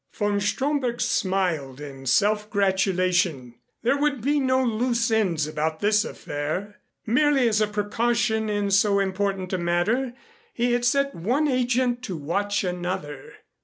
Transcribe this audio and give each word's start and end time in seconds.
Von 0.11 0.39
Stromberg 0.41 0.99
smiled 0.99 1.79
in 1.79 2.07
self 2.07 2.49
gratulation. 2.49 3.53
There 3.83 3.99
would 3.99 4.19
be 4.21 4.39
no 4.39 4.63
loose 4.63 5.11
ends 5.11 5.45
about 5.45 5.79
this 5.79 6.03
affair. 6.03 6.79
Merely 7.05 7.47
as 7.47 7.61
a 7.61 7.67
precaution 7.67 8.49
in 8.49 8.71
so 8.71 8.97
important 8.99 9.53
a 9.53 9.59
matter 9.59 10.13
he 10.55 10.71
had 10.73 10.85
set 10.85 11.13
one 11.13 11.47
agent 11.47 12.01
to 12.05 12.17
watch 12.17 12.63
another. 12.63 13.33